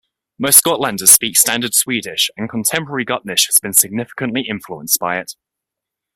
Most 0.39 0.63
Gotlanders 0.63 1.09
speak 1.11 1.37
Standard 1.37 1.75
Swedish 1.75 2.31
and 2.35 2.49
contemporary 2.49 3.05
Gutnish 3.05 3.45
has 3.45 3.59
been 3.61 3.73
significantly 3.73 4.41
influenced 4.49 4.97
by 4.99 5.19
it. 5.19 5.35